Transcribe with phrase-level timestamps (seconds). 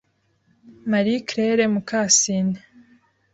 [0.89, 2.55] Marie Claire Mukasine